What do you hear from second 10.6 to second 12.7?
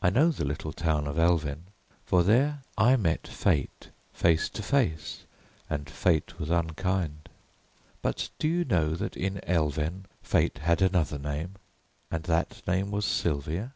had another name, and that